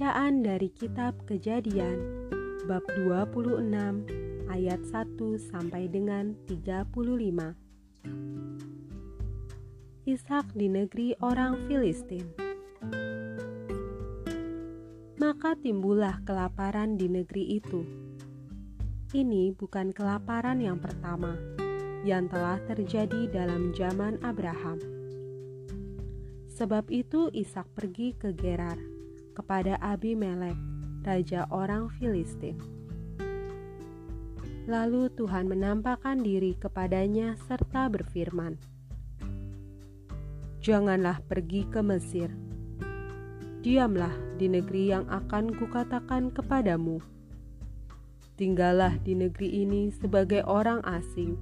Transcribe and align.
Bacaan 0.00 0.40
dari 0.40 0.72
kitab 0.72 1.12
Kejadian 1.28 2.24
bab 2.64 2.80
26 2.88 4.48
ayat 4.48 4.80
1 4.80 4.96
sampai 5.36 5.92
dengan 5.92 6.32
35. 6.48 6.88
Ishak 10.08 10.56
di 10.56 10.72
negeri 10.72 11.12
orang 11.20 11.68
Filistin. 11.68 12.24
Maka 15.20 15.52
timbullah 15.60 16.24
kelaparan 16.24 16.96
di 16.96 17.04
negeri 17.04 17.60
itu. 17.60 17.84
Ini 19.12 19.52
bukan 19.52 19.92
kelaparan 19.92 20.64
yang 20.64 20.80
pertama 20.80 21.36
yang 22.08 22.24
telah 22.24 22.56
terjadi 22.64 23.28
dalam 23.28 23.76
zaman 23.76 24.16
Abraham. 24.24 24.80
Sebab 26.48 26.88
itu 26.88 27.28
Ishak 27.36 27.68
pergi 27.76 28.16
ke 28.16 28.32
Gerar 28.32 28.99
kepada 29.32 29.78
Abimelek, 29.78 30.58
raja 31.06 31.48
orang 31.48 31.88
Filistin. 31.96 32.58
Lalu 34.70 35.10
Tuhan 35.16 35.50
menampakkan 35.50 36.22
diri 36.22 36.54
kepadanya 36.54 37.34
serta 37.48 37.90
berfirman, 37.90 38.60
"Janganlah 40.60 41.24
pergi 41.26 41.66
ke 41.66 41.80
Mesir. 41.80 42.30
Diamlah 43.64 44.12
di 44.38 44.46
negeri 44.46 44.92
yang 44.92 45.08
akan 45.08 45.56
kukatakan 45.56 46.30
kepadamu. 46.30 47.00
Tinggallah 48.38 48.96
di 49.04 49.16
negeri 49.16 49.64
ini 49.64 49.92
sebagai 49.92 50.44
orang 50.48 50.80
asing, 50.86 51.36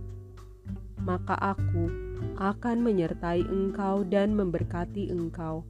maka 1.03 1.39
Aku 1.39 1.91
akan 2.39 2.83
menyertai 2.83 3.43
engkau 3.45 4.07
dan 4.07 4.35
memberkati 4.35 5.11
engkau." 5.11 5.67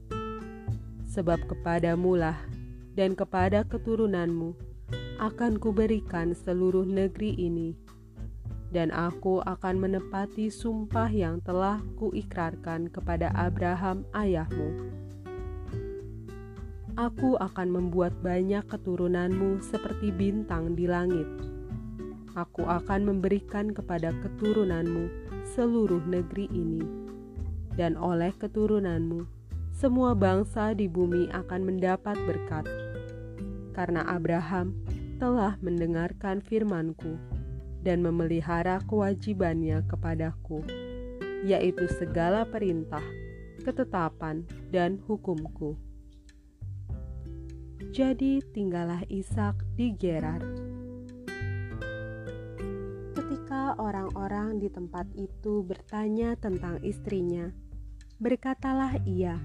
Sebab 1.09 1.41
kepadamulah 1.49 2.37
dan 2.93 3.17
kepada 3.17 3.65
keturunanmu 3.65 4.53
akan 5.17 5.57
kuberikan 5.57 6.31
seluruh 6.31 6.85
negeri 6.85 7.33
ini, 7.35 7.75
dan 8.69 8.93
aku 8.93 9.41
akan 9.43 9.81
menepati 9.81 10.53
sumpah 10.53 11.09
yang 11.09 11.41
telah 11.41 11.81
kuikrarkan 11.97 12.87
kepada 12.93 13.33
Abraham 13.33 14.05
ayahmu. 14.13 14.93
Aku 16.95 17.39
akan 17.39 17.67
membuat 17.71 18.13
banyak 18.21 18.63
keturunanmu 18.67 19.63
seperti 19.63 20.11
bintang 20.11 20.75
di 20.75 20.83
langit. 20.83 21.27
Aku 22.35 22.63
akan 22.67 23.07
memberikan 23.07 23.71
kepada 23.73 24.13
keturunanmu 24.23 25.07
seluruh 25.47 26.03
negeri 26.05 26.47
ini, 26.51 26.83
dan 27.75 27.95
oleh 27.95 28.31
keturunanmu 28.35 29.38
semua 29.79 30.11
bangsa 30.11 30.75
di 30.75 30.91
bumi 30.91 31.31
akan 31.31 31.63
mendapat 31.63 32.19
berkat, 32.27 32.67
karena 33.71 34.03
Abraham 34.11 34.75
telah 35.23 35.55
mendengarkan 35.63 36.43
firmanku 36.43 37.15
dan 37.79 38.03
memelihara 38.03 38.83
kewajibannya 38.83 39.87
kepadaku, 39.87 40.67
yaitu 41.47 41.87
segala 41.95 42.43
perintah, 42.43 42.99
ketetapan, 43.63 44.43
dan 44.67 44.99
hukumku. 45.07 45.79
Jadi 47.95 48.43
tinggallah 48.51 49.07
Ishak 49.07 49.63
di 49.79 49.95
Gerar. 49.95 50.43
Ketika 53.15 53.79
orang-orang 53.79 54.59
di 54.59 54.67
tempat 54.67 55.07
itu 55.15 55.63
bertanya 55.63 56.35
tentang 56.35 56.83
istrinya, 56.83 57.47
berkatalah 58.19 58.99
ia, 59.07 59.39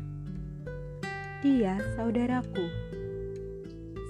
dia 1.45 1.77
saudaraku. 1.93 2.65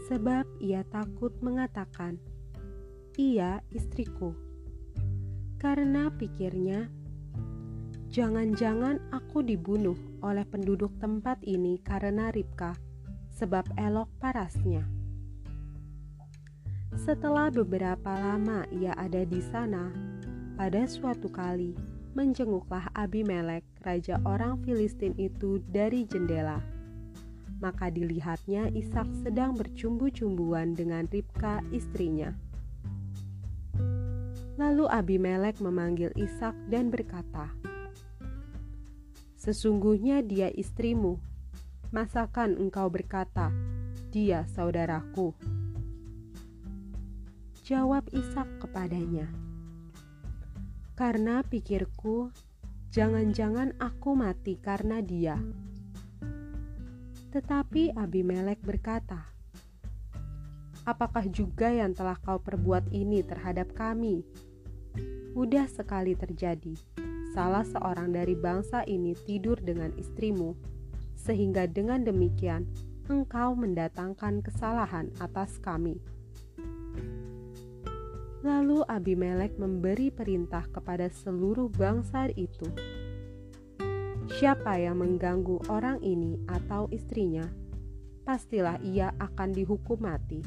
Sebab 0.06 0.47
ia 0.62 0.86
takut 0.86 1.34
mengatakan, 1.42 2.14
"Ia 3.19 3.59
istriku." 3.75 4.38
Karena 5.59 6.14
pikirnya, 6.14 6.86
jangan-jangan 8.14 9.10
aku 9.10 9.42
dibunuh 9.42 9.98
oleh 10.22 10.47
penduduk 10.47 10.94
tempat 11.03 11.42
ini 11.42 11.82
karena 11.82 12.31
Ribka, 12.31 12.78
sebab 13.34 13.66
elok 13.82 14.14
parasnya. 14.22 14.86
Setelah 16.94 17.50
beberapa 17.50 18.14
lama 18.14 18.62
ia 18.70 18.94
ada 18.94 19.26
di 19.26 19.42
sana, 19.42 19.91
pada 20.54 20.86
suatu 20.86 21.26
kali 21.26 21.75
menjenguklah 22.14 22.94
Abimelek, 22.94 23.66
raja 23.82 24.22
orang 24.22 24.62
Filistin 24.62 25.19
itu 25.19 25.59
dari 25.66 26.06
jendela 26.06 26.73
maka 27.64 27.88
dilihatnya 27.88 28.69
Ishak 28.76 29.08
sedang 29.25 29.56
bercumbu-cumbuan 29.56 30.76
dengan 30.76 31.08
Ribka 31.08 31.64
istrinya. 31.72 32.36
Lalu 34.60 34.84
Abimelek 34.84 35.64
memanggil 35.64 36.12
Ishak 36.12 36.53
dan 36.69 36.92
berkata, 36.92 37.48
Sesungguhnya 39.41 40.20
dia 40.20 40.53
istrimu, 40.53 41.16
masakan 41.88 42.60
engkau 42.60 42.92
berkata, 42.92 43.48
dia 44.12 44.44
saudaraku? 44.53 45.32
Jawab 47.64 48.04
Ishak 48.12 48.60
kepadanya, 48.60 49.26
Karena 50.94 51.41
pikirku, 51.41 52.28
jangan-jangan 52.92 53.74
aku 53.80 54.14
mati 54.14 54.60
karena 54.60 55.03
dia. 55.03 55.41
Tetapi 57.34 57.99
Abimelek 57.99 58.62
berkata, 58.62 59.27
"Apakah 60.87 61.27
juga 61.27 61.67
yang 61.67 61.91
telah 61.91 62.15
kau 62.22 62.39
perbuat 62.39 62.95
ini 62.95 63.27
terhadap 63.27 63.75
kami? 63.75 64.22
Mudah 65.34 65.67
sekali 65.67 66.15
terjadi, 66.15 66.78
salah 67.34 67.67
seorang 67.67 68.15
dari 68.15 68.39
bangsa 68.39 68.87
ini 68.87 69.19
tidur 69.27 69.59
dengan 69.59 69.91
istrimu, 69.99 70.55
sehingga 71.19 71.67
dengan 71.67 72.06
demikian 72.06 72.71
engkau 73.11 73.59
mendatangkan 73.59 74.39
kesalahan 74.39 75.11
atas 75.19 75.59
kami." 75.59 75.99
Lalu 78.47 78.87
Abimelek 78.87 79.59
memberi 79.59 80.15
perintah 80.15 80.71
kepada 80.71 81.11
seluruh 81.11 81.66
bangsa 81.66 82.31
itu 82.39 82.71
Siapa 84.44 84.77
yang 84.77 85.00
mengganggu 85.00 85.72
orang 85.72 86.05
ini 86.05 86.37
atau 86.44 86.84
istrinya, 86.93 87.49
pastilah 88.28 88.77
ia 88.84 89.09
akan 89.16 89.56
dihukum 89.56 89.97
mati. 90.05 90.44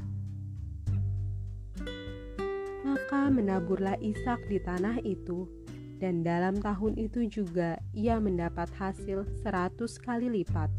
Maka 2.85 3.33
menaburlah 3.33 3.97
Ishak 3.97 4.45
di 4.53 4.61
tanah 4.61 5.01
itu, 5.01 5.49
dan 5.97 6.21
dalam 6.21 6.61
tahun 6.61 6.93
itu 6.93 7.25
juga 7.25 7.81
ia 7.89 8.21
mendapat 8.21 8.69
hasil 8.77 9.25
seratus 9.41 9.97
kali 9.97 10.29
lipat, 10.29 10.69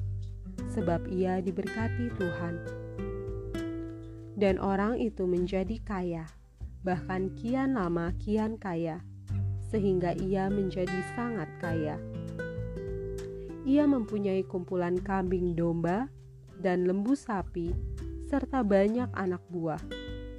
sebab 0.71 1.11
ia 1.11 1.43
diberkati 1.43 2.15
Tuhan. 2.23 2.55
Dan 4.39 4.62
orang 4.62 4.95
itu 5.03 5.27
menjadi 5.27 5.75
kaya, 5.83 6.23
bahkan 6.87 7.34
kian 7.34 7.75
lama 7.75 8.15
kian 8.23 8.55
kaya, 8.62 9.03
sehingga 9.75 10.15
ia 10.15 10.47
menjadi 10.47 11.03
sangat 11.19 11.51
kaya 11.59 11.99
ia 13.69 13.84
mempunyai 13.84 14.49
kumpulan 14.49 14.97
kambing 14.97 15.53
domba 15.53 16.09
dan 16.56 16.89
lembu 16.89 17.12
sapi, 17.12 17.69
serta 18.25 18.65
banyak 18.65 19.12
anak 19.12 19.45
buah, 19.53 19.84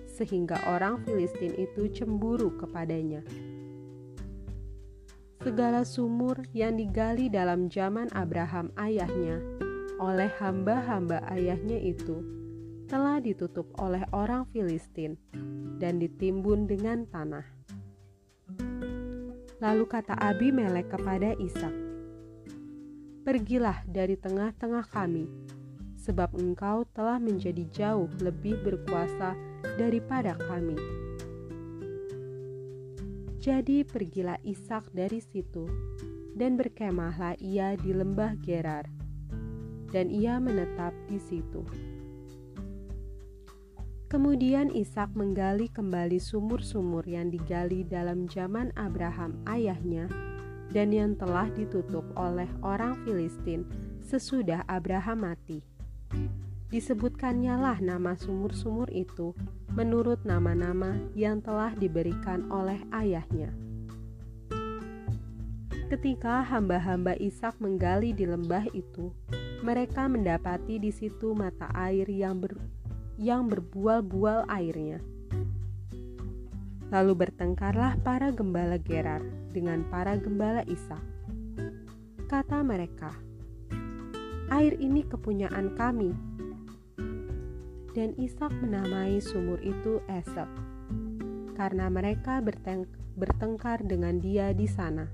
sehingga 0.09 0.57
orang 0.66 1.06
Filistin 1.06 1.53
itu 1.53 1.85
cemburu 1.94 2.57
kepadanya. 2.57 3.22
Segala 5.45 5.86
sumur 5.86 6.42
yang 6.57 6.75
digali 6.75 7.30
dalam 7.30 7.69
zaman 7.69 8.09
Abraham 8.18 8.74
ayahnya 8.81 9.39
oleh 10.01 10.27
hamba-hamba 10.42 11.21
ayahnya 11.30 11.77
itu 11.77 12.25
telah 12.89 13.21
ditutup 13.21 13.69
oleh 13.77 14.01
orang 14.09 14.50
Filistin 14.50 15.21
dan 15.77 16.01
ditimbun 16.01 16.65
dengan 16.65 17.06
tanah. 17.06 17.45
Lalu 19.62 19.86
kata 19.86 20.18
Abimelek 20.18 20.92
kepada 20.92 21.36
Ishak, 21.38 21.88
Pergilah 23.29 23.85
dari 23.85 24.17
tengah-tengah 24.17 24.89
kami, 24.89 25.29
sebab 26.01 26.33
engkau 26.33 26.81
telah 26.97 27.21
menjadi 27.21 27.61
jauh 27.69 28.09
lebih 28.25 28.57
berkuasa 28.65 29.37
daripada 29.77 30.33
kami. 30.49 30.73
Jadi 33.37 33.85
pergilah 33.85 34.41
Ishak 34.41 34.89
dari 34.97 35.21
situ, 35.21 35.69
dan 36.33 36.57
berkemahlah 36.57 37.37
ia 37.37 37.77
di 37.77 37.93
lembah 37.93 38.33
Gerar, 38.41 38.89
dan 39.93 40.09
ia 40.09 40.41
menetap 40.41 40.97
di 41.05 41.21
situ. 41.21 41.61
Kemudian 44.09 44.73
Ishak 44.73 45.13
menggali 45.13 45.69
kembali 45.69 46.17
sumur-sumur 46.17 47.05
yang 47.05 47.29
digali 47.29 47.85
dalam 47.85 48.25
zaman 48.25 48.73
Abraham 48.73 49.37
ayahnya 49.45 50.28
dan 50.69 50.94
yang 50.94 51.18
telah 51.18 51.50
ditutup 51.54 52.06
oleh 52.13 52.48
orang 52.62 52.98
Filistin 53.06 53.66
sesudah 54.06 54.66
Abraham 54.69 55.25
mati. 55.25 55.62
disebutkannya 56.69 57.57
lah 57.57 57.81
nama 57.81 58.13
sumur-sumur 58.13 58.94
itu 58.94 59.33
menurut 59.74 60.21
nama-nama 60.21 61.01
yang 61.18 61.42
telah 61.42 61.74
diberikan 61.74 62.45
oleh 62.54 62.77
ayahnya. 62.94 63.50
Ketika 65.89 66.45
hamba-hamba 66.45 67.18
Ishak 67.18 67.57
menggali 67.57 68.13
di 68.13 68.30
lembah 68.30 68.69
itu, 68.77 69.10
mereka 69.65 70.06
mendapati 70.06 70.77
di 70.77 70.94
situ 70.94 71.33
mata 71.33 71.65
air 71.74 72.06
yang 72.06 72.38
ber, 72.38 72.54
yang 73.18 73.50
berbual-bual 73.50 74.45
airnya. 74.45 75.01
Lalu 76.89 77.13
bertengkarlah 77.25 78.01
para 78.01 78.33
gembala 78.33 78.81
Gerar 78.81 79.21
dengan 79.53 79.86
para 79.94 80.18
gembala 80.18 80.65
Ishak. 80.65 81.06
Kata 82.25 82.65
mereka, 82.65 83.13
"Air 84.50 84.74
ini 84.81 85.06
kepunyaan 85.06 85.77
kami." 85.77 86.13
Dan 87.94 88.18
Ishak 88.18 88.53
menamai 88.57 89.21
sumur 89.21 89.62
itu 89.62 90.01
Esek, 90.09 90.50
karena 91.57 91.89
mereka 91.89 92.41
bertengkar 93.18 93.86
dengan 93.86 94.21
dia 94.21 94.53
di 94.53 94.65
sana. 94.65 95.09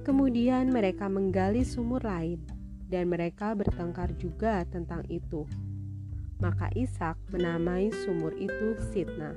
Kemudian 0.00 0.72
mereka 0.72 1.12
menggali 1.12 1.60
sumur 1.60 2.04
lain, 2.04 2.40
dan 2.88 3.12
mereka 3.12 3.52
bertengkar 3.52 4.16
juga 4.16 4.64
tentang 4.68 5.04
itu. 5.12 5.44
Maka 6.40 6.72
Ishak 6.72 7.20
menamai 7.30 7.92
sumur 7.92 8.32
itu 8.34 8.76
Sitna. 8.90 9.36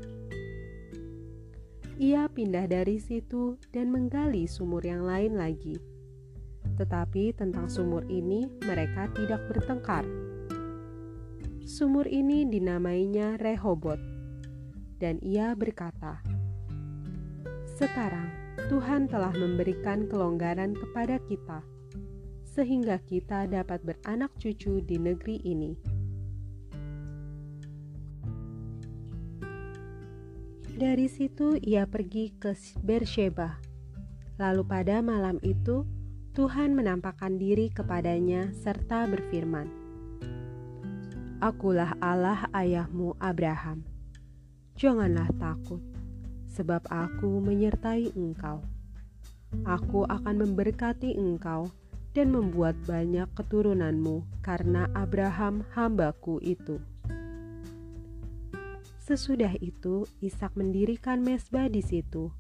Ia 2.02 2.26
pindah 2.26 2.66
dari 2.66 2.98
situ 2.98 3.62
dan 3.70 3.94
menggali 3.94 4.50
sumur 4.50 4.82
yang 4.82 5.06
lain 5.06 5.38
lagi. 5.38 5.78
Tetapi 6.74 7.38
tentang 7.38 7.70
sumur 7.70 8.02
ini 8.10 8.50
mereka 8.66 9.12
tidak 9.14 9.46
bertengkar. 9.52 10.08
Sumur 11.64 12.10
ini 12.10 12.50
dinamainya 12.50 13.38
Rehobot, 13.38 14.02
dan 14.98 15.22
ia 15.22 15.54
berkata, 15.54 16.24
"Sekarang 17.78 18.32
Tuhan 18.72 19.06
telah 19.12 19.36
memberikan 19.36 20.10
kelonggaran 20.10 20.74
kepada 20.74 21.20
kita, 21.30 21.62
sehingga 22.48 23.02
kita 23.06 23.50
dapat 23.50 23.82
beranak 23.82 24.34
cucu 24.38 24.82
di 24.82 24.98
negeri 24.98 25.42
ini. 25.46 26.03
Dari 30.84 31.08
situ 31.08 31.56
ia 31.64 31.88
pergi 31.88 32.36
ke 32.36 32.52
Bersheba. 32.84 33.56
Lalu 34.36 34.68
pada 34.68 35.00
malam 35.00 35.40
itu 35.40 35.88
Tuhan 36.36 36.76
menampakkan 36.76 37.40
diri 37.40 37.72
kepadanya 37.72 38.52
serta 38.52 39.08
berfirman, 39.08 39.72
Akulah 41.40 41.96
Allah 42.04 42.52
ayahmu 42.52 43.16
Abraham. 43.24 43.88
Janganlah 44.76 45.32
takut 45.40 45.80
sebab 46.52 46.84
aku 46.92 47.40
menyertai 47.40 48.12
engkau. 48.20 48.60
Aku 49.64 50.04
akan 50.04 50.36
memberkati 50.44 51.16
engkau 51.16 51.72
dan 52.12 52.36
membuat 52.36 52.76
banyak 52.84 53.32
keturunanmu 53.40 54.28
karena 54.44 54.92
Abraham 54.92 55.64
hambaku 55.72 56.44
itu. 56.44 56.84
Sesudah 59.04 59.52
itu, 59.60 60.08
Ishak 60.24 60.56
mendirikan 60.56 61.20
mesbah 61.28 61.68
di 61.68 61.84
situ 61.84 62.32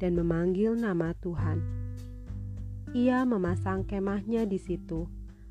dan 0.00 0.16
memanggil 0.16 0.72
nama 0.72 1.12
Tuhan. 1.20 1.60
Ia 2.96 3.28
memasang 3.28 3.84
kemahnya 3.84 4.48
di 4.48 4.56
situ, 4.56 5.04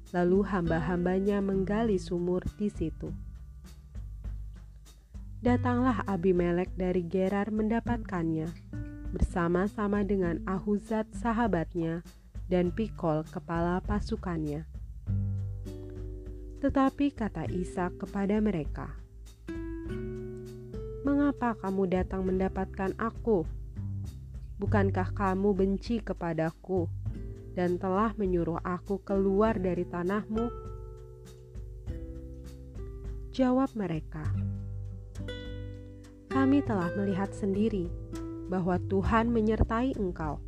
lalu 0.09 0.41
hamba-hambanya 0.41 1.37
menggali 1.37 2.01
sumur 2.01 2.41
di 2.57 2.73
situ. 2.73 3.13
Datanglah 5.45 6.01
Abimelek 6.09 6.73
dari 6.73 7.05
Gerar 7.05 7.53
mendapatkannya, 7.53 8.49
bersama-sama 9.13 10.01
dengan 10.01 10.41
Ahuzat 10.49 11.13
sahabatnya 11.13 12.01
dan 12.49 12.73
Pikol 12.73 13.21
kepala 13.29 13.85
pasukannya. 13.85 14.65
Tetapi 16.57 17.13
kata 17.13 17.45
Ishak 17.53 18.01
kepada 18.01 18.41
mereka, 18.41 19.04
Mengapa 21.05 21.53
kamu 21.61 21.85
datang 21.85 22.25
mendapatkan 22.25 22.97
aku? 22.97 23.45
Bukankah 24.57 25.13
kamu 25.13 25.53
benci 25.53 26.01
kepadaku 26.01 26.89
dan 27.53 27.77
telah 27.77 28.09
menyuruh 28.17 28.57
aku 28.65 28.97
keluar 29.05 29.53
dari 29.53 29.85
tanahmu? 29.85 30.49
Jawab 33.37 33.69
mereka, 33.77 34.25
kami 36.33 36.65
telah 36.65 36.89
melihat 36.97 37.29
sendiri 37.37 37.85
bahwa 38.49 38.81
Tuhan 38.89 39.29
menyertai 39.29 39.93
engkau. 40.01 40.41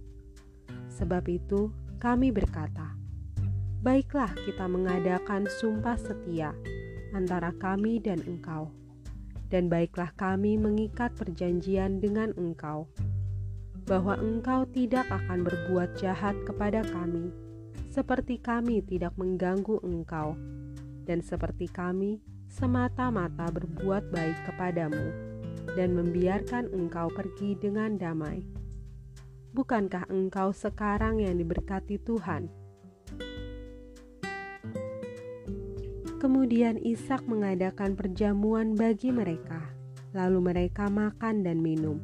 Sebab 0.90 1.22
itu, 1.30 1.70
kami 2.02 2.34
berkata, 2.34 2.98
"Baiklah, 3.86 4.34
kita 4.42 4.66
mengadakan 4.66 5.46
sumpah 5.46 6.02
setia 6.02 6.58
antara 7.14 7.54
kami 7.54 8.02
dan 8.02 8.26
engkau, 8.26 8.74
dan 9.48 9.72
baiklah 9.72 10.12
kami 10.16 10.60
mengikat 10.60 11.16
perjanjian 11.16 12.04
dengan 12.04 12.36
engkau, 12.36 12.88
bahwa 13.88 14.20
engkau 14.20 14.68
tidak 14.72 15.08
akan 15.08 15.48
berbuat 15.48 15.96
jahat 15.96 16.36
kepada 16.44 16.84
kami, 16.84 17.32
seperti 17.88 18.40
kami 18.40 18.84
tidak 18.84 19.16
mengganggu 19.16 19.80
engkau, 19.84 20.36
dan 21.08 21.24
seperti 21.24 21.72
kami 21.72 22.20
semata-mata 22.52 23.48
berbuat 23.52 24.12
baik 24.12 24.38
kepadamu." 24.48 25.28
dan 25.78 25.94
membiarkan 25.94 26.74
engkau 26.74 27.14
pergi 27.14 27.54
dengan 27.54 28.02
damai. 28.02 28.42
Bukankah 29.54 30.10
engkau 30.10 30.50
sekarang 30.50 31.22
yang 31.22 31.38
diberkati 31.38 32.02
Tuhan? 32.02 32.50
Kemudian 36.28 36.76
Ishak 36.84 37.24
mengadakan 37.24 37.96
perjamuan 37.96 38.76
bagi 38.76 39.16
mereka, 39.16 39.64
lalu 40.12 40.52
mereka 40.52 40.92
makan 40.92 41.40
dan 41.40 41.64
minum. 41.64 42.04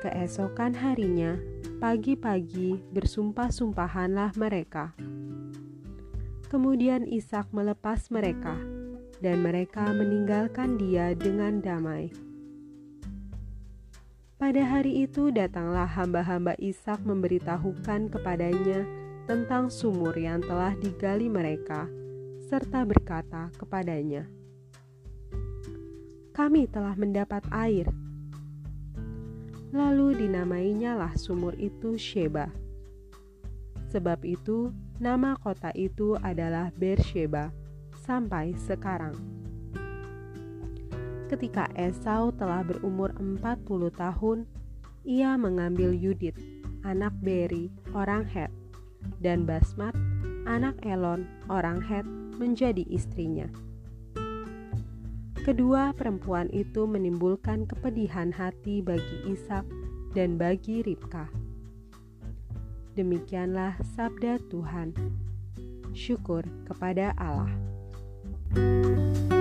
Keesokan 0.00 0.72
harinya, 0.72 1.36
pagi-pagi 1.84 2.80
bersumpah-sumpahanlah 2.96 4.32
mereka. 4.40 4.96
Kemudian 6.48 7.04
Ishak 7.04 7.52
melepas 7.52 8.08
mereka 8.08 8.56
dan 9.20 9.44
mereka 9.44 9.84
meninggalkan 9.92 10.80
dia 10.80 11.12
dengan 11.12 11.60
damai. 11.60 12.08
Pada 14.40 14.64
hari 14.64 15.04
itu 15.04 15.28
datanglah 15.28 15.92
hamba-hamba 15.92 16.56
Ishak 16.56 17.04
memberitahukan 17.04 18.08
kepadanya 18.08 18.80
tentang 19.28 19.68
sumur 19.68 20.16
yang 20.16 20.40
telah 20.40 20.72
digali 20.80 21.28
mereka, 21.28 21.84
serta 22.44 22.84
berkata 22.84 23.48
kepadanya, 23.56 24.28
"Kami 26.36 26.68
telah 26.68 26.92
mendapat 26.94 27.44
air." 27.48 27.88
Lalu 29.74 30.22
dinamainya 30.22 30.94
lah 30.94 31.16
sumur 31.18 31.56
itu 31.58 31.98
Sheba. 31.98 32.46
Sebab 33.90 34.22
itu, 34.22 34.70
nama 35.02 35.34
kota 35.34 35.74
itu 35.74 36.14
adalah 36.22 36.70
Beersheba 36.78 37.50
sampai 38.06 38.54
sekarang. 38.54 39.18
Ketika 41.26 41.66
Esau 41.74 42.30
telah 42.30 42.62
berumur 42.62 43.10
40 43.18 43.90
tahun, 43.90 44.46
ia 45.02 45.34
mengambil 45.34 45.90
Yudit, 45.90 46.38
anak 46.86 47.10
Beri, 47.18 47.72
orang 47.96 48.22
Het, 48.30 48.52
dan 49.18 49.42
Basmat, 49.42 49.96
anak 50.46 50.78
Elon, 50.86 51.26
orang 51.50 51.82
Het, 51.82 52.06
menjadi 52.36 52.82
istrinya. 52.90 53.46
Kedua 55.44 55.92
perempuan 55.92 56.48
itu 56.56 56.88
menimbulkan 56.88 57.68
kepedihan 57.68 58.32
hati 58.32 58.80
bagi 58.80 59.28
Ishak 59.28 59.68
dan 60.16 60.40
bagi 60.40 60.80
Ribka. 60.80 61.28
Demikianlah 62.96 63.76
sabda 63.92 64.40
Tuhan. 64.48 64.96
Syukur 65.92 66.48
kepada 66.64 67.12
Allah. 67.20 67.52
Thank 68.54 69.32
you 69.32 69.33